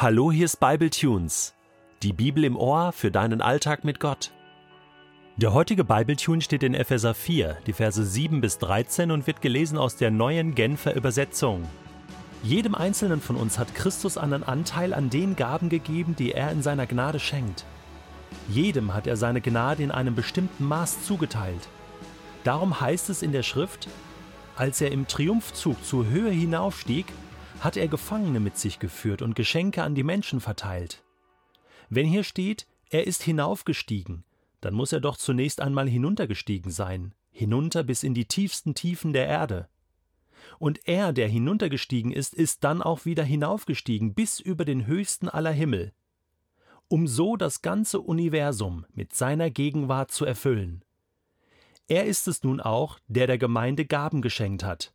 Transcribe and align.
Hallo, 0.00 0.30
hier 0.30 0.44
ist 0.44 0.60
Bible 0.60 0.90
Tunes. 0.90 1.56
Die 2.04 2.12
Bibel 2.12 2.44
im 2.44 2.56
Ohr 2.56 2.92
für 2.92 3.10
deinen 3.10 3.40
Alltag 3.40 3.82
mit 3.82 3.98
Gott. 3.98 4.30
Der 5.38 5.52
heutige 5.52 5.82
Bibletune 5.82 6.40
steht 6.40 6.62
in 6.62 6.74
Epheser 6.74 7.14
4, 7.14 7.56
die 7.66 7.72
Verse 7.72 8.04
7 8.04 8.40
bis 8.40 8.58
13 8.58 9.10
und 9.10 9.26
wird 9.26 9.42
gelesen 9.42 9.76
aus 9.76 9.96
der 9.96 10.12
neuen 10.12 10.54
Genfer 10.54 10.94
Übersetzung. 10.94 11.64
Jedem 12.44 12.76
Einzelnen 12.76 13.20
von 13.20 13.34
uns 13.34 13.58
hat 13.58 13.74
Christus 13.74 14.16
einen 14.16 14.44
Anteil 14.44 14.94
an 14.94 15.10
den 15.10 15.34
Gaben 15.34 15.68
gegeben, 15.68 16.14
die 16.16 16.30
er 16.30 16.52
in 16.52 16.62
seiner 16.62 16.86
Gnade 16.86 17.18
schenkt. 17.18 17.64
Jedem 18.48 18.94
hat 18.94 19.08
er 19.08 19.16
seine 19.16 19.40
Gnade 19.40 19.82
in 19.82 19.90
einem 19.90 20.14
bestimmten 20.14 20.64
Maß 20.64 21.06
zugeteilt. 21.06 21.68
Darum 22.44 22.80
heißt 22.80 23.10
es 23.10 23.20
in 23.20 23.32
der 23.32 23.42
Schrift, 23.42 23.88
als 24.54 24.80
er 24.80 24.92
im 24.92 25.08
Triumphzug 25.08 25.84
zur 25.84 26.06
Höhe 26.06 26.30
hinaufstieg, 26.30 27.06
hat 27.60 27.76
er 27.76 27.88
Gefangene 27.88 28.40
mit 28.40 28.56
sich 28.56 28.78
geführt 28.78 29.22
und 29.22 29.34
Geschenke 29.34 29.82
an 29.82 29.94
die 29.94 30.04
Menschen 30.04 30.40
verteilt. 30.40 31.02
Wenn 31.88 32.06
hier 32.06 32.24
steht, 32.24 32.66
er 32.90 33.06
ist 33.06 33.22
hinaufgestiegen, 33.22 34.24
dann 34.60 34.74
muss 34.74 34.92
er 34.92 35.00
doch 35.00 35.16
zunächst 35.16 35.60
einmal 35.60 35.88
hinuntergestiegen 35.88 36.70
sein, 36.70 37.14
hinunter 37.30 37.84
bis 37.84 38.02
in 38.02 38.14
die 38.14 38.26
tiefsten 38.26 38.74
Tiefen 38.74 39.12
der 39.12 39.26
Erde. 39.26 39.68
Und 40.58 40.86
er, 40.88 41.12
der 41.12 41.28
hinuntergestiegen 41.28 42.12
ist, 42.12 42.34
ist 42.34 42.64
dann 42.64 42.82
auch 42.82 43.04
wieder 43.04 43.24
hinaufgestiegen 43.24 44.14
bis 44.14 44.40
über 44.40 44.64
den 44.64 44.86
höchsten 44.86 45.28
aller 45.28 45.52
Himmel, 45.52 45.92
um 46.88 47.06
so 47.06 47.36
das 47.36 47.62
ganze 47.62 48.00
Universum 48.00 48.86
mit 48.92 49.14
seiner 49.14 49.50
Gegenwart 49.50 50.10
zu 50.10 50.24
erfüllen. 50.24 50.84
Er 51.86 52.06
ist 52.06 52.28
es 52.28 52.42
nun 52.42 52.60
auch, 52.60 52.98
der 53.08 53.26
der 53.26 53.38
Gemeinde 53.38 53.84
Gaben 53.86 54.20
geschenkt 54.20 54.64
hat. 54.64 54.92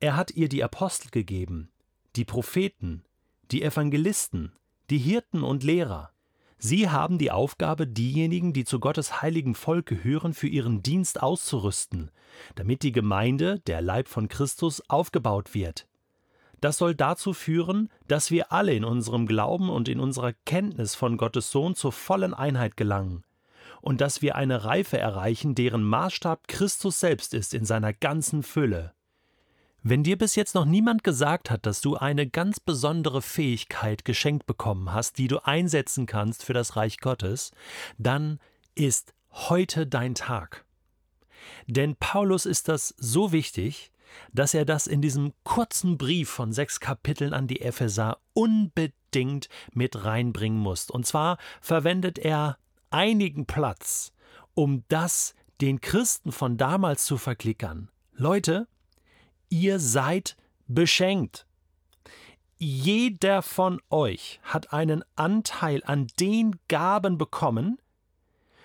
Er 0.00 0.16
hat 0.16 0.32
ihr 0.32 0.48
die 0.48 0.62
Apostel 0.62 1.10
gegeben, 1.10 1.70
die 2.16 2.24
Propheten, 2.24 3.04
die 3.50 3.62
Evangelisten, 3.62 4.52
die 4.90 4.98
Hirten 4.98 5.42
und 5.42 5.62
Lehrer. 5.62 6.10
Sie 6.58 6.88
haben 6.88 7.18
die 7.18 7.30
Aufgabe, 7.30 7.86
diejenigen, 7.86 8.52
die 8.52 8.64
zu 8.64 8.80
Gottes 8.80 9.20
heiligem 9.20 9.54
Volk 9.54 9.86
gehören, 9.86 10.32
für 10.32 10.46
ihren 10.46 10.82
Dienst 10.82 11.22
auszurüsten, 11.22 12.10
damit 12.54 12.82
die 12.82 12.92
Gemeinde, 12.92 13.60
der 13.66 13.82
Leib 13.82 14.08
von 14.08 14.28
Christus, 14.28 14.82
aufgebaut 14.88 15.54
wird. 15.54 15.86
Das 16.60 16.78
soll 16.78 16.94
dazu 16.94 17.34
führen, 17.34 17.90
dass 18.08 18.30
wir 18.30 18.52
alle 18.52 18.74
in 18.74 18.84
unserem 18.84 19.26
Glauben 19.26 19.68
und 19.68 19.88
in 19.88 20.00
unserer 20.00 20.32
Kenntnis 20.32 20.94
von 20.94 21.18
Gottes 21.18 21.50
Sohn 21.50 21.74
zur 21.74 21.92
vollen 21.92 22.32
Einheit 22.32 22.76
gelangen 22.76 23.24
und 23.84 24.00
dass 24.00 24.22
wir 24.22 24.34
eine 24.34 24.64
Reife 24.64 24.96
erreichen, 24.96 25.54
deren 25.54 25.82
Maßstab 25.84 26.48
Christus 26.48 27.00
selbst 27.00 27.34
ist 27.34 27.52
in 27.52 27.66
seiner 27.66 27.92
ganzen 27.92 28.42
Fülle. 28.42 28.94
Wenn 29.86 30.02
dir 30.02 30.16
bis 30.16 30.34
jetzt 30.34 30.54
noch 30.54 30.64
niemand 30.64 31.04
gesagt 31.04 31.50
hat, 31.50 31.66
dass 31.66 31.82
du 31.82 31.94
eine 31.94 32.26
ganz 32.26 32.58
besondere 32.58 33.20
Fähigkeit 33.20 34.06
geschenkt 34.06 34.46
bekommen 34.46 34.94
hast, 34.94 35.18
die 35.18 35.28
du 35.28 35.44
einsetzen 35.44 36.06
kannst 36.06 36.42
für 36.42 36.54
das 36.54 36.74
Reich 36.74 37.00
Gottes, 37.00 37.50
dann 37.98 38.40
ist 38.74 39.12
heute 39.30 39.86
dein 39.86 40.14
Tag. 40.14 40.64
Denn 41.66 41.96
Paulus 41.96 42.46
ist 42.46 42.68
das 42.68 42.94
so 42.96 43.30
wichtig, 43.30 43.92
dass 44.32 44.54
er 44.54 44.64
das 44.64 44.86
in 44.86 45.02
diesem 45.02 45.34
kurzen 45.42 45.98
Brief 45.98 46.30
von 46.30 46.54
sechs 46.54 46.80
Kapiteln 46.80 47.34
an 47.34 47.46
die 47.46 47.60
Epheser 47.60 48.16
unbedingt 48.32 49.50
mit 49.74 50.02
reinbringen 50.02 50.58
muss. 50.58 50.88
Und 50.88 51.04
zwar 51.04 51.36
verwendet 51.60 52.18
er 52.18 52.56
einigen 52.88 53.44
Platz, 53.44 54.12
um 54.54 54.82
das 54.88 55.34
den 55.60 55.82
Christen 55.82 56.32
von 56.32 56.56
damals 56.56 57.04
zu 57.04 57.18
verklickern. 57.18 57.90
Leute, 58.14 58.66
ihr 59.54 59.78
seid 59.78 60.36
beschenkt. 60.66 61.46
Jeder 62.58 63.40
von 63.40 63.80
euch 63.88 64.40
hat 64.42 64.72
einen 64.72 65.04
Anteil 65.14 65.80
an 65.84 66.08
den 66.18 66.56
Gaben 66.66 67.18
bekommen, 67.18 67.78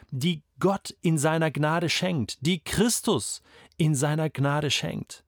die 0.09 0.41
Gott 0.59 0.95
in 1.01 1.19
seiner 1.19 1.51
Gnade 1.51 1.89
schenkt, 1.89 2.43
die 2.45 2.59
Christus 2.63 3.43
in 3.77 3.93
seiner 3.93 4.31
Gnade 4.31 4.71
schenkt. 4.71 5.23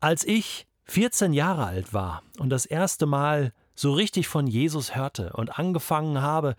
Als 0.00 0.24
ich 0.24 0.66
14 0.84 1.32
Jahre 1.32 1.64
alt 1.64 1.94
war 1.94 2.22
und 2.38 2.50
das 2.50 2.66
erste 2.66 3.06
Mal 3.06 3.54
so 3.74 3.94
richtig 3.94 4.28
von 4.28 4.46
Jesus 4.46 4.94
hörte 4.94 5.32
und 5.32 5.58
angefangen 5.58 6.20
habe, 6.20 6.54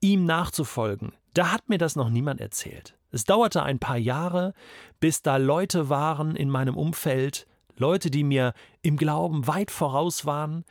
ihm 0.00 0.24
nachzufolgen, 0.24 1.12
da 1.34 1.52
hat 1.52 1.68
mir 1.68 1.78
das 1.78 1.94
noch 1.94 2.10
niemand 2.10 2.40
erzählt. 2.40 2.96
Es 3.10 3.24
dauerte 3.24 3.62
ein 3.62 3.78
paar 3.78 3.96
Jahre, 3.96 4.54
bis 5.00 5.22
da 5.22 5.36
Leute 5.36 5.88
waren 5.88 6.36
in 6.36 6.50
meinem 6.50 6.76
Umfeld, 6.76 7.46
Leute, 7.76 8.10
die 8.10 8.24
mir 8.24 8.52
im 8.82 8.96
Glauben 8.96 9.46
weit 9.46 9.70
voraus 9.70 10.26
waren, 10.26 10.64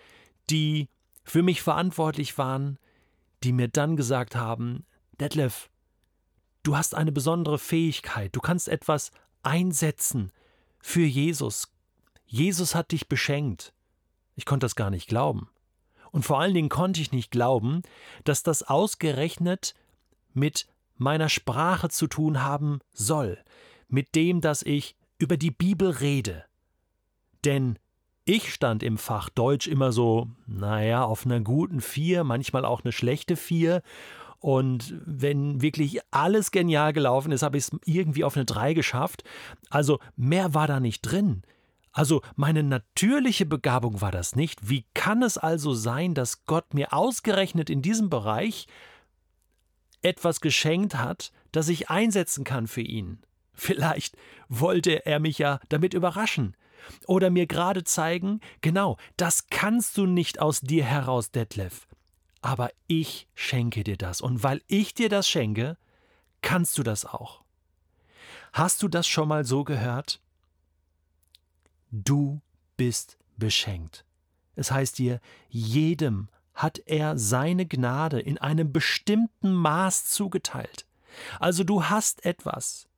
die 0.50 0.90
für 1.24 1.44
mich 1.44 1.62
verantwortlich 1.62 2.38
waren, 2.38 2.78
die 3.44 3.52
mir 3.52 3.68
dann 3.68 3.96
gesagt 3.96 4.36
haben, 4.36 4.86
Detlef, 5.20 5.70
du 6.64 6.78
hast 6.78 6.96
eine 6.96 7.12
besondere 7.12 7.58
Fähigkeit, 7.58 8.36
du 8.36 8.40
kannst 8.40 8.68
etwas 8.68 9.12
einsetzen 9.44 10.32
für 10.80 11.06
Jesus. 11.06 11.72
Jesus 12.26 12.76
hat 12.76 12.92
dich 12.92 13.08
beschenkt. 13.08 13.74
Ich 14.36 14.46
konnte 14.46 14.66
das 14.66 14.76
gar 14.76 14.90
nicht 14.90 15.08
glauben. 15.08 15.50
Und 16.12 16.24
vor 16.24 16.40
allen 16.40 16.54
Dingen 16.54 16.70
konnte 16.70 17.02
ich 17.02 17.12
nicht 17.12 17.32
glauben, 17.32 17.82
dass 18.24 18.44
das 18.44 18.64
ausgerechnet 18.64 19.76
mit 20.34 20.68
meiner 21.00 21.30
Sprache 21.30 21.90
zu 21.90 22.08
tun 22.08 22.44
haben 22.44 22.80
soll, 22.92 23.40
mit 23.88 24.16
dem, 24.16 24.42
dass 24.42 24.62
ich 24.62 24.96
über 25.18 25.38
die 25.38 25.52
Bibel 25.52 25.90
rede. 25.90 26.46
Denn 27.46 27.80
ich 28.26 28.54
stand 28.54 28.84
im 28.84 28.98
Fach 28.98 29.30
Deutsch 29.30 29.68
immer 29.68 29.92
so, 29.92 30.28
naja, 30.46 31.04
auf 31.04 31.26
einer 31.26 31.40
guten 31.40 31.82
Vier, 31.82 32.24
manchmal 32.24 32.66
auch 32.66 32.84
eine 32.84 32.92
schlechte 32.92 33.36
Vier. 33.36 33.82
Und 34.40 34.94
wenn 35.06 35.62
wirklich 35.62 36.00
alles 36.12 36.52
genial 36.52 36.94
gelaufen 36.94 37.32
ist, 37.32 37.42
habe 37.42 37.58
ich 37.58 37.66
es 37.66 37.80
irgendwie 37.86 38.24
auf 38.24 38.36
eine 38.36 38.46
Drei 38.46 38.74
geschafft. 38.74 39.24
Also 39.70 40.00
mehr 40.16 40.54
war 40.54 40.68
da 40.68 40.80
nicht 40.80 41.02
drin. 41.02 41.44
Also 41.92 42.22
meine 42.36 42.64
natürliche 42.64 43.46
Begabung 43.46 44.00
war 44.00 44.12
das 44.12 44.36
nicht. 44.36 44.70
Wie 44.70 44.86
kann 44.94 45.24
es 45.24 45.38
also 45.38 45.74
sein, 45.74 46.14
dass 46.14 46.46
Gott 46.46 46.74
mir 46.74 46.94
ausgerechnet 46.94 47.70
in 47.70 47.82
diesem 47.82 48.10
Bereich 48.10 48.68
etwas 50.02 50.42
geschenkt 50.42 50.96
hat, 50.96 51.32
das 51.52 51.70
ich 51.70 51.90
einsetzen 51.90 52.44
kann 52.44 52.68
für 52.68 52.82
ihn. 52.82 53.20
Vielleicht 53.54 54.16
wollte 54.48 55.06
er 55.06 55.20
mich 55.20 55.38
ja 55.38 55.60
damit 55.70 55.94
überraschen 55.94 56.56
oder 57.08 57.30
mir 57.30 57.46
gerade 57.46 57.84
zeigen, 57.84 58.40
genau, 58.62 58.98
das 59.18 59.48
kannst 59.50 59.98
du 59.98 60.06
nicht 60.06 60.40
aus 60.40 60.62
dir 60.62 60.86
heraus, 60.86 61.32
Detlef. 61.32 61.88
Aber 62.42 62.72
ich 62.88 63.28
schenke 63.36 63.84
dir 63.84 63.98
das 63.98 64.22
und 64.22 64.44
weil 64.44 64.62
ich 64.68 64.94
dir 64.94 65.10
das 65.10 65.28
schenke, 65.28 65.78
kannst 66.42 66.78
du 66.78 66.84
das 66.84 67.06
auch. 67.06 67.44
Hast 68.54 68.82
du 68.82 68.88
das 68.88 69.08
schon 69.08 69.28
mal 69.28 69.44
so 69.44 69.64
gehört? 69.64 70.22
Du 71.92 72.42
bist 72.78 73.18
beschenkt. 73.38 74.06
Es 74.56 74.72
heißt 74.72 74.98
dir, 74.98 75.20
jedem 75.50 76.30
hat 76.60 76.82
er 76.86 77.18
seine 77.18 77.66
Gnade 77.66 78.20
in 78.20 78.38
einem 78.38 78.74
bestimmten 78.74 79.54
Maß 79.54 80.08
zugeteilt. 80.08 80.86
Also 81.40 81.64
du 81.64 81.86
hast 81.86 82.26
etwas. 82.26 82.90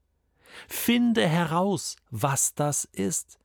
Finde 0.67 1.27
heraus, 1.27 1.95
was 2.09 2.55
das 2.55 2.85
ist. 2.85 3.37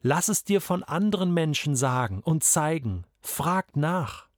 Lass 0.00 0.28
es 0.28 0.44
dir 0.44 0.62
von 0.62 0.82
anderen 0.82 1.34
Menschen 1.34 1.76
sagen 1.76 2.20
und 2.20 2.42
zeigen. 2.42 3.04
Frag 3.20 3.76
nach. 3.76 4.28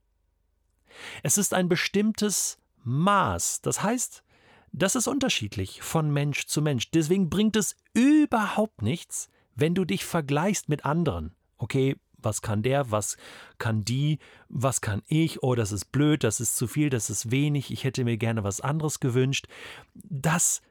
Es 1.22 1.38
ist 1.38 1.54
ein 1.54 1.68
bestimmtes 1.68 2.58
Maß. 2.82 3.60
Das 3.62 3.80
heißt, 3.80 4.24
das 4.72 4.96
ist 4.96 5.06
unterschiedlich 5.06 5.82
von 5.82 6.12
Mensch 6.12 6.46
zu 6.46 6.62
Mensch. 6.62 6.90
Deswegen 6.90 7.30
bringt 7.30 7.54
es 7.54 7.76
überhaupt 7.94 8.82
nichts, 8.82 9.30
wenn 9.54 9.76
du 9.76 9.84
dich 9.84 10.04
vergleichst 10.04 10.68
mit 10.68 10.84
anderen. 10.84 11.36
Okay, 11.58 11.96
was 12.24 12.42
kann 12.42 12.62
der, 12.62 12.90
was 12.90 13.16
kann 13.58 13.82
die, 13.82 14.18
was 14.48 14.80
kann 14.80 15.02
ich, 15.06 15.42
oh, 15.42 15.54
das 15.54 15.72
ist 15.72 15.92
blöd, 15.92 16.24
das 16.24 16.40
ist 16.40 16.56
zu 16.56 16.66
viel, 16.66 16.90
das 16.90 17.10
ist 17.10 17.30
wenig, 17.30 17.70
ich 17.70 17.84
hätte 17.84 18.04
mir 18.04 18.16
gerne 18.16 18.44
was 18.44 18.60
anderes 18.60 19.00
gewünscht. 19.00 19.46
Das 19.94 20.62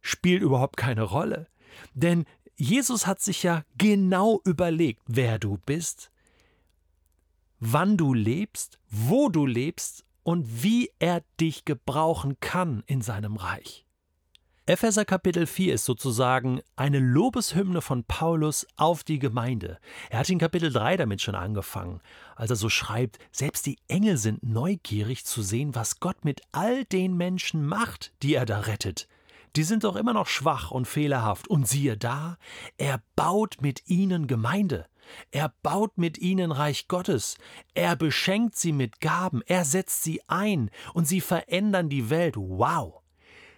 spielt 0.00 0.42
überhaupt 0.42 0.76
keine 0.76 1.02
Rolle. 1.02 1.46
Denn 1.94 2.24
Jesus 2.56 3.06
hat 3.06 3.20
sich 3.20 3.42
ja 3.42 3.64
genau 3.78 4.40
überlegt, 4.44 5.02
wer 5.06 5.38
du 5.38 5.58
bist, 5.64 6.10
wann 7.60 7.96
du 7.96 8.12
lebst, 8.12 8.78
wo 8.88 9.28
du 9.28 9.46
lebst 9.46 10.04
und 10.22 10.62
wie 10.62 10.90
er 10.98 11.22
dich 11.40 11.64
gebrauchen 11.64 12.38
kann 12.40 12.82
in 12.86 13.02
seinem 13.02 13.36
Reich. 13.36 13.86
Epheser 14.64 15.04
Kapitel 15.04 15.48
4 15.48 15.74
ist 15.74 15.84
sozusagen 15.84 16.60
eine 16.76 17.00
Lobeshymne 17.00 17.80
von 17.80 18.04
Paulus 18.04 18.64
auf 18.76 19.02
die 19.02 19.18
Gemeinde. 19.18 19.80
Er 20.08 20.20
hat 20.20 20.30
in 20.30 20.38
Kapitel 20.38 20.72
3 20.72 20.98
damit 20.98 21.20
schon 21.20 21.34
angefangen, 21.34 22.00
als 22.36 22.50
er 22.50 22.56
so 22.56 22.68
schreibt, 22.68 23.18
selbst 23.32 23.66
die 23.66 23.78
Engel 23.88 24.18
sind 24.18 24.44
neugierig 24.44 25.24
zu 25.24 25.42
sehen, 25.42 25.74
was 25.74 25.98
Gott 25.98 26.24
mit 26.24 26.42
all 26.52 26.84
den 26.84 27.16
Menschen 27.16 27.66
macht, 27.66 28.12
die 28.22 28.36
er 28.36 28.46
da 28.46 28.60
rettet. 28.60 29.08
Die 29.56 29.64
sind 29.64 29.82
doch 29.82 29.96
immer 29.96 30.12
noch 30.12 30.28
schwach 30.28 30.70
und 30.70 30.86
fehlerhaft, 30.86 31.48
und 31.48 31.66
siehe 31.66 31.96
da, 31.96 32.38
er 32.76 33.02
baut 33.16 33.56
mit 33.62 33.88
ihnen 33.88 34.28
Gemeinde. 34.28 34.86
Er 35.32 35.52
baut 35.64 35.98
mit 35.98 36.18
ihnen 36.18 36.52
Reich 36.52 36.86
Gottes. 36.86 37.36
Er 37.74 37.96
beschenkt 37.96 38.54
sie 38.54 38.70
mit 38.70 39.00
Gaben. 39.00 39.42
Er 39.46 39.64
setzt 39.64 40.04
sie 40.04 40.22
ein 40.28 40.70
und 40.94 41.08
sie 41.08 41.20
verändern 41.20 41.88
die 41.88 42.10
Welt. 42.10 42.36
Wow! 42.36 43.02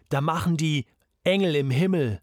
Da 0.08 0.20
machen 0.20 0.56
die 0.56 0.86
Engel 1.25 1.56
im 1.56 1.71
Himmel 1.71 2.21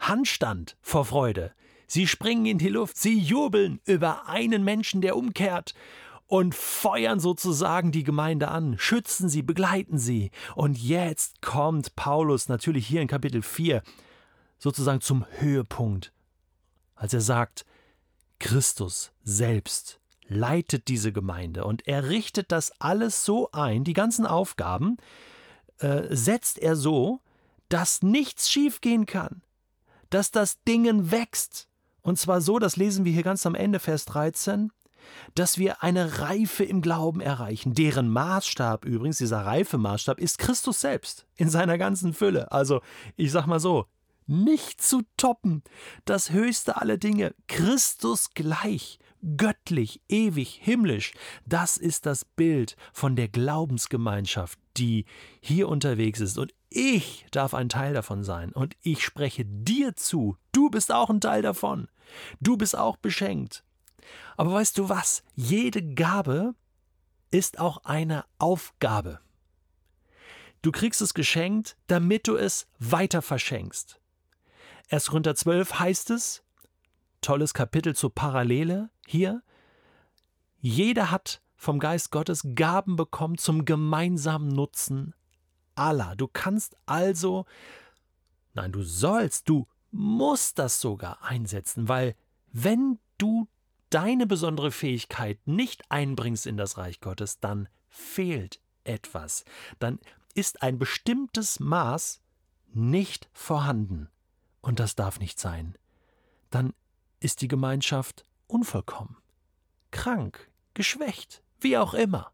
Handstand 0.00 0.76
vor 0.80 1.04
Freude. 1.04 1.52
Sie 1.86 2.08
springen 2.08 2.46
in 2.46 2.58
die 2.58 2.68
Luft, 2.68 2.96
sie 2.96 3.18
jubeln 3.18 3.80
über 3.84 4.28
einen 4.28 4.64
Menschen, 4.64 5.00
der 5.00 5.16
umkehrt 5.16 5.74
und 6.26 6.54
feuern 6.54 7.20
sozusagen 7.20 7.92
die 7.92 8.02
Gemeinde 8.02 8.48
an, 8.48 8.76
schützen 8.78 9.28
sie, 9.28 9.42
begleiten 9.42 9.98
sie. 9.98 10.30
Und 10.56 10.78
jetzt 10.78 11.40
kommt 11.40 11.94
Paulus 11.94 12.48
natürlich 12.48 12.86
hier 12.86 13.00
in 13.00 13.08
Kapitel 13.08 13.42
4 13.42 13.82
sozusagen 14.58 15.00
zum 15.00 15.24
Höhepunkt, 15.38 16.12
als 16.94 17.14
er 17.14 17.20
sagt, 17.20 17.64
Christus 18.40 19.12
selbst 19.22 20.00
leitet 20.26 20.88
diese 20.88 21.12
Gemeinde 21.12 21.64
und 21.64 21.86
er 21.86 22.08
richtet 22.08 22.50
das 22.52 22.72
alles 22.80 23.24
so 23.24 23.50
ein, 23.52 23.84
die 23.84 23.92
ganzen 23.92 24.26
Aufgaben 24.26 24.96
äh, 25.78 26.04
setzt 26.10 26.58
er 26.58 26.76
so, 26.76 27.20
dass 27.70 28.02
nichts 28.02 28.50
schiefgehen 28.50 29.06
kann, 29.06 29.42
dass 30.10 30.30
das 30.30 30.62
Dingen 30.64 31.10
wächst. 31.10 31.68
Und 32.02 32.18
zwar 32.18 32.42
so, 32.42 32.58
das 32.58 32.76
lesen 32.76 33.06
wir 33.06 33.12
hier 33.12 33.22
ganz 33.22 33.46
am 33.46 33.54
Ende, 33.54 33.78
Vers 33.78 34.04
13, 34.04 34.70
dass 35.34 35.56
wir 35.56 35.82
eine 35.82 36.18
Reife 36.18 36.64
im 36.64 36.82
Glauben 36.82 37.20
erreichen, 37.20 37.72
deren 37.72 38.10
Maßstab 38.10 38.84
übrigens, 38.84 39.18
dieser 39.18 39.46
Reifemaßstab, 39.46 40.20
ist 40.20 40.38
Christus 40.38 40.80
selbst 40.80 41.26
in 41.36 41.48
seiner 41.48 41.78
ganzen 41.78 42.12
Fülle. 42.12 42.52
Also, 42.52 42.82
ich 43.16 43.32
sag 43.32 43.46
mal 43.46 43.60
so, 43.60 43.86
nicht 44.26 44.80
zu 44.80 45.02
toppen, 45.16 45.62
das 46.04 46.30
höchste 46.30 46.76
aller 46.76 46.98
Dinge, 46.98 47.34
Christus 47.48 48.30
gleich, 48.34 48.98
göttlich, 49.36 50.00
ewig, 50.08 50.60
himmlisch, 50.62 51.12
das 51.46 51.76
ist 51.76 52.06
das 52.06 52.24
Bild 52.24 52.76
von 52.92 53.16
der 53.16 53.28
Glaubensgemeinschaft, 53.28 54.58
die 54.76 55.04
hier 55.40 55.68
unterwegs 55.68 56.20
ist. 56.20 56.38
Und 56.38 56.52
ich 56.70 57.26
darf 57.32 57.52
ein 57.52 57.68
Teil 57.68 57.92
davon 57.92 58.24
sein. 58.24 58.52
Und 58.52 58.76
ich 58.82 59.04
spreche 59.04 59.44
dir 59.44 59.96
zu. 59.96 60.36
Du 60.52 60.70
bist 60.70 60.92
auch 60.92 61.10
ein 61.10 61.20
Teil 61.20 61.42
davon. 61.42 61.88
Du 62.40 62.56
bist 62.56 62.76
auch 62.76 62.96
beschenkt. 62.96 63.64
Aber 64.36 64.52
weißt 64.52 64.78
du 64.78 64.88
was? 64.88 65.22
Jede 65.34 65.82
Gabe 65.94 66.54
ist 67.30 67.58
auch 67.58 67.84
eine 67.84 68.24
Aufgabe. 68.38 69.20
Du 70.62 70.72
kriegst 70.72 71.00
es 71.00 71.14
geschenkt, 71.14 71.76
damit 71.86 72.28
du 72.28 72.36
es 72.36 72.66
weiter 72.78 73.22
verschenkst. 73.22 73.98
1. 74.90 75.06
Korinther 75.06 75.34
12 75.34 75.78
heißt 75.78 76.10
es, 76.10 76.42
tolles 77.20 77.54
Kapitel 77.54 77.94
zur 77.94 78.14
Parallele 78.14 78.90
hier, 79.06 79.42
jeder 80.58 81.10
hat 81.10 81.40
vom 81.56 81.78
Geist 81.78 82.10
Gottes 82.10 82.42
Gaben 82.54 82.96
bekommen 82.96 83.38
zum 83.38 83.64
gemeinsamen 83.64 84.48
Nutzen 84.48 85.14
aller. 85.80 86.14
Du 86.16 86.28
kannst 86.28 86.76
also, 86.86 87.46
nein, 88.54 88.72
du 88.72 88.82
sollst, 88.82 89.48
du 89.48 89.66
musst 89.90 90.58
das 90.58 90.80
sogar 90.80 91.22
einsetzen, 91.22 91.88
weil 91.88 92.14
wenn 92.52 92.98
du 93.18 93.48
deine 93.90 94.26
besondere 94.26 94.70
Fähigkeit 94.70 95.38
nicht 95.46 95.90
einbringst 95.90 96.46
in 96.46 96.56
das 96.56 96.78
Reich 96.78 97.00
Gottes, 97.00 97.40
dann 97.40 97.68
fehlt 97.88 98.60
etwas. 98.84 99.44
Dann 99.78 99.98
ist 100.34 100.62
ein 100.62 100.78
bestimmtes 100.78 101.58
Maß 101.58 102.20
nicht 102.72 103.28
vorhanden. 103.32 104.08
Und 104.60 104.78
das 104.78 104.94
darf 104.94 105.18
nicht 105.18 105.40
sein. 105.40 105.76
Dann 106.50 106.72
ist 107.18 107.40
die 107.40 107.48
Gemeinschaft 107.48 108.24
unvollkommen, 108.46 109.16
krank, 109.90 110.50
geschwächt, 110.74 111.42
wie 111.60 111.76
auch 111.78 111.94
immer. 111.94 112.32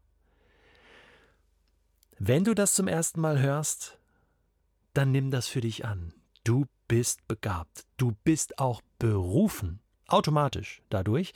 Wenn 2.19 2.43
du 2.43 2.55
das 2.55 2.73
zum 2.73 2.87
ersten 2.87 3.21
Mal 3.21 3.39
hörst, 3.39 3.99
dann 4.93 5.11
nimm 5.11 5.29
das 5.29 5.47
für 5.47 5.61
dich 5.61 5.85
an. 5.85 6.13
Du 6.43 6.65
bist 6.87 7.27
begabt. 7.27 7.85
Du 7.97 8.15
bist 8.23 8.57
auch 8.57 8.81
berufen, 8.97 9.79
automatisch 10.07 10.81
dadurch, 10.89 11.33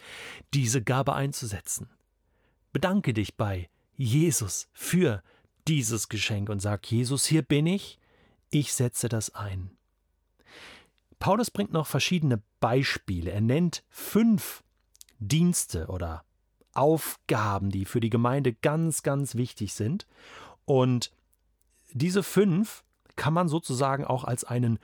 diese 0.53 0.81
Gabe 0.81 1.13
einzusetzen. 1.13 1.89
Bedanke 2.71 3.13
dich 3.13 3.35
bei 3.35 3.69
Jesus 3.95 4.69
für 4.73 5.21
dieses 5.67 6.09
Geschenk 6.09 6.49
und 6.49 6.61
sag, 6.61 6.89
Jesus, 6.89 7.25
hier 7.25 7.43
bin 7.43 7.67
ich, 7.67 7.99
ich 8.49 8.73
setze 8.73 9.07
das 9.09 9.35
ein. 9.35 9.69
Paulus 11.19 11.51
bringt 11.51 11.71
noch 11.71 11.85
verschiedene 11.85 12.41
Beispiele. 12.59 13.31
Er 13.31 13.41
nennt 13.41 13.83
fünf 13.89 14.63
Dienste 15.19 15.87
oder 15.87 16.23
Aufgaben, 16.73 17.69
die 17.69 17.85
für 17.85 17.99
die 17.99 18.09
Gemeinde 18.09 18.53
ganz, 18.53 19.03
ganz 19.03 19.35
wichtig 19.35 19.73
sind. 19.73 20.07
Und 20.71 21.11
diese 21.91 22.23
fünf 22.23 22.85
kann 23.17 23.33
man 23.33 23.49
sozusagen 23.49 24.05
auch 24.05 24.23
als 24.23 24.45
einen, 24.45 24.79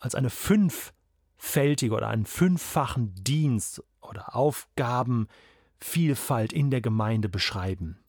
als 0.00 0.16
eine 0.16 0.28
fünffältige 0.28 1.94
oder 1.94 2.08
einen 2.08 2.26
fünffachen 2.26 3.14
Dienst 3.14 3.80
oder 4.00 4.34
Aufgabenvielfalt 4.34 6.52
in 6.52 6.72
der 6.72 6.80
Gemeinde 6.80 7.28
beschreiben. 7.28 8.00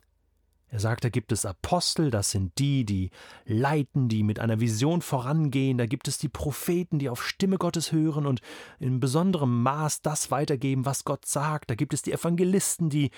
Er 0.67 0.79
sagt, 0.79 1.03
da 1.03 1.09
gibt 1.09 1.31
es 1.31 1.45
Apostel, 1.45 2.09
das 2.09 2.31
sind 2.31 2.57
die, 2.57 2.85
die 2.85 3.11
leiten, 3.45 4.09
die 4.09 4.23
mit 4.23 4.39
einer 4.39 4.59
Vision 4.59 5.03
vorangehen, 5.03 5.77
da 5.77 5.85
gibt 5.85 6.07
es 6.07 6.17
die 6.17 6.27
Propheten, 6.27 6.97
die 6.97 7.09
auf 7.09 7.23
Stimme 7.23 7.59
Gottes 7.59 7.91
hören 7.91 8.25
und 8.25 8.41
in 8.79 8.99
besonderem 8.99 9.61
Maß 9.61 10.01
das 10.01 10.31
weitergeben, 10.31 10.87
was 10.87 11.03
Gott 11.03 11.27
sagt, 11.27 11.69
da 11.69 11.75
gibt 11.75 11.93
es 11.93 12.01
die 12.01 12.13
Evangelisten, 12.13 12.89
die 12.89 13.11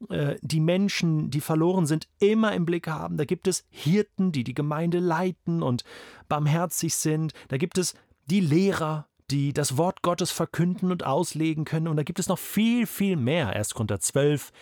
die 0.00 0.60
Menschen, 0.60 1.28
die 1.28 1.40
verloren 1.40 1.86
sind, 1.86 2.06
immer 2.20 2.52
im 2.52 2.64
Blick 2.64 2.86
haben. 2.86 3.16
Da 3.16 3.24
gibt 3.24 3.48
es 3.48 3.64
Hirten, 3.68 4.30
die 4.30 4.44
die 4.44 4.54
Gemeinde 4.54 5.00
leiten 5.00 5.60
und 5.62 5.82
barmherzig 6.28 6.94
sind. 6.94 7.32
Da 7.48 7.56
gibt 7.56 7.78
es 7.78 7.94
die 8.26 8.40
Lehrer, 8.40 9.08
die 9.30 9.52
das 9.52 9.76
Wort 9.76 10.02
Gottes 10.02 10.30
verkünden 10.30 10.90
und 10.90 11.04
auslegen 11.04 11.64
können. 11.64 11.88
Und 11.88 11.96
da 11.96 12.02
gibt 12.02 12.18
es 12.18 12.28
noch 12.28 12.38
viel, 12.38 12.86
viel 12.86 13.16
mehr. 13.16 13.54
Erst 13.54 13.74
Korinther 13.74 14.00
12, 14.00 14.52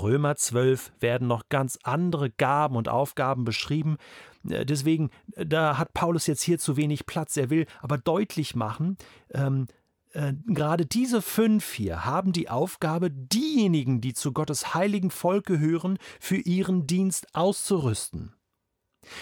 Römer 0.00 0.36
12 0.36 0.92
werden 1.00 1.28
noch 1.28 1.48
ganz 1.48 1.78
andere 1.82 2.30
Gaben 2.30 2.76
und 2.76 2.88
Aufgaben 2.88 3.44
beschrieben. 3.44 3.96
Äh, 4.48 4.64
deswegen, 4.64 5.10
äh, 5.32 5.44
da 5.44 5.78
hat 5.78 5.92
Paulus 5.92 6.26
jetzt 6.26 6.42
hier 6.42 6.58
zu 6.58 6.76
wenig 6.76 7.06
Platz. 7.06 7.36
Er 7.36 7.50
will 7.50 7.66
aber 7.80 7.98
deutlich 7.98 8.54
machen, 8.54 8.96
ähm, 9.34 9.66
äh, 10.12 10.34
gerade 10.46 10.86
diese 10.86 11.22
fünf 11.22 11.72
hier 11.72 12.04
haben 12.04 12.32
die 12.32 12.48
Aufgabe, 12.48 13.10
diejenigen, 13.10 14.00
die 14.00 14.14
zu 14.14 14.32
Gottes 14.32 14.74
heiligen 14.74 15.10
Volk 15.10 15.46
gehören, 15.46 15.98
für 16.20 16.36
ihren 16.36 16.86
Dienst 16.86 17.34
auszurüsten. 17.34 18.34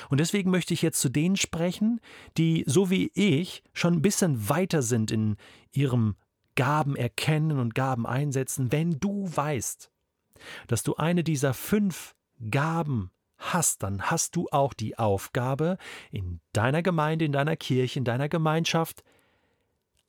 Und 0.08 0.20
deswegen 0.20 0.50
möchte 0.50 0.74
ich 0.74 0.82
jetzt 0.82 1.00
zu 1.00 1.08
denen 1.08 1.36
sprechen, 1.36 2.00
die, 2.36 2.64
so 2.66 2.90
wie 2.90 3.10
ich, 3.14 3.62
schon 3.72 3.94
ein 3.94 4.02
bisschen 4.02 4.48
weiter 4.48 4.82
sind 4.82 5.10
in 5.10 5.36
ihrem 5.72 6.16
Gaben 6.54 6.96
erkennen 6.96 7.58
und 7.58 7.74
Gaben 7.74 8.06
einsetzen. 8.06 8.72
Wenn 8.72 9.00
du 9.00 9.30
weißt, 9.34 9.90
dass 10.66 10.82
du 10.82 10.96
eine 10.96 11.24
dieser 11.24 11.54
fünf 11.54 12.14
Gaben 12.50 13.10
hast, 13.38 13.82
dann 13.82 14.02
hast 14.02 14.36
du 14.36 14.48
auch 14.50 14.74
die 14.74 14.98
Aufgabe, 14.98 15.78
in 16.10 16.40
deiner 16.52 16.82
Gemeinde, 16.82 17.24
in 17.24 17.32
deiner 17.32 17.56
Kirche, 17.56 17.98
in 17.98 18.04
deiner 18.04 18.28
Gemeinschaft 18.28 19.02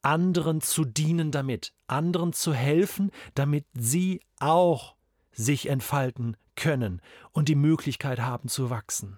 anderen 0.02 0.62
zu 0.62 0.86
dienen 0.86 1.32
damit, 1.32 1.74
anderen 1.88 2.34
zu 2.34 2.54
helfen, 2.54 3.12
damit 3.36 3.66
sie 3.74 4.22
auch 4.40 4.96
sich 5.32 5.70
entfalten 5.70 6.38
können 6.56 7.02
und 7.32 7.48
die 7.50 7.56
Möglichkeit 7.56 8.20
haben 8.20 8.50
zu 8.50 8.70
wachsen. 8.70 9.18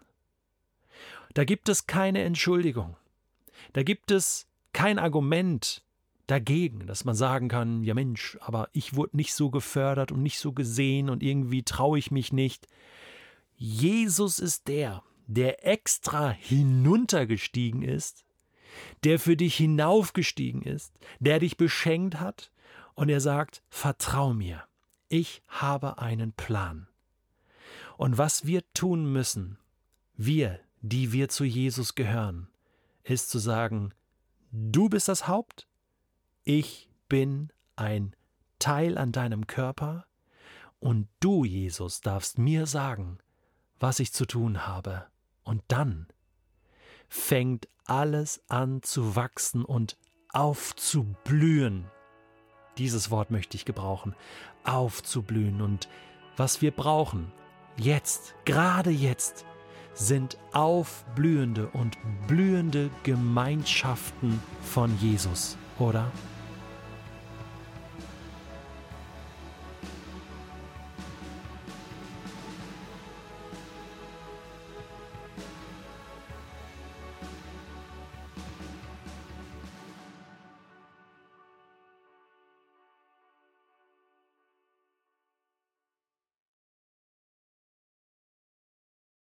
Da 1.34 1.44
gibt 1.46 1.70
es 1.70 1.88
keine 1.88 2.24
Entschuldigung. 2.24 2.96
Da 3.74 3.84
gibt 3.84 4.12
es 4.12 4.48
kein 4.72 5.00
Argument 5.00 5.84
dagegen, 6.28 6.86
dass 6.86 7.06
man 7.06 7.16
sagen 7.16 7.48
kann, 7.50 7.84
ja 7.84 7.94
Mensch, 7.94 8.38
aber 8.42 8.70
ich 8.72 8.96
wurde 8.96 9.18
nicht 9.18 9.34
so 9.34 9.50
gefördert 9.50 10.12
und 10.12 10.24
nicht 10.24 10.40
so 10.40 10.54
gesehen 10.54 11.10
und 11.10 11.24
irgendwie 11.24 11.64
traue 11.64 11.98
ich 12.00 12.12
mich 12.12 12.32
nicht. 12.32 12.68
Jesus 13.56 14.40
ist 14.40 14.68
der, 14.68 15.04
der 15.28 15.68
extra 15.68 16.30
hinuntergestiegen 16.30 17.82
ist, 17.82 18.24
der 19.04 19.20
für 19.20 19.38
dich 19.38 19.56
hinaufgestiegen 19.56 20.62
ist, 20.62 20.94
der 21.20 21.40
dich 21.40 21.58
beschenkt 21.58 22.20
hat, 22.20 22.52
und 22.96 23.10
er 23.10 23.22
sagt, 23.22 23.64
vertrau 23.70 24.34
mir, 24.34 24.64
ich 25.10 25.42
habe 25.48 25.98
einen 25.98 26.32
Plan. 26.32 26.88
Und 27.98 28.18
was 28.18 28.46
wir 28.46 28.62
tun 28.74 29.12
müssen, 29.12 29.58
wir, 30.16 30.60
die 30.82 31.12
wir 31.12 31.30
zu 31.30 31.44
Jesus 31.44 31.96
gehören, 31.96 32.48
ist 33.04 33.30
zu 33.30 33.40
sagen, 33.40 33.94
du 34.52 34.90
bist 34.90 35.08
das 35.08 35.28
Haupt, 35.28 35.68
ich 36.44 36.90
bin 37.10 37.52
ein 37.76 38.16
Teil 38.60 38.98
an 38.98 39.12
deinem 39.12 39.48
Körper, 39.48 40.06
und 40.80 41.08
du, 41.22 41.46
Jesus, 41.46 42.02
darfst 42.02 42.38
mir 42.38 42.66
sagen, 42.66 43.20
was 43.80 44.02
ich 44.02 44.12
zu 44.12 44.26
tun 44.26 44.68
habe. 44.68 45.06
Und 45.44 45.64
dann 45.70 46.08
fängt 47.14 47.68
alles 47.86 48.42
an 48.48 48.82
zu 48.82 49.16
wachsen 49.16 49.64
und 49.64 49.98
aufzublühen. 50.32 51.86
Dieses 52.80 53.12
Wort 53.12 53.30
möchte 53.30 53.56
ich 53.56 53.66
gebrauchen. 53.66 54.16
Aufzublühen. 54.64 55.62
Und 55.62 55.88
was 56.38 56.64
wir 56.64 56.72
brauchen, 56.72 57.32
jetzt, 57.78 58.34
gerade 58.46 58.90
jetzt, 58.90 59.46
sind 59.94 60.40
aufblühende 60.54 61.68
und 61.68 62.00
blühende 62.28 62.90
Gemeinschaften 63.04 64.42
von 64.64 64.98
Jesus, 64.98 65.56
oder? 65.78 66.12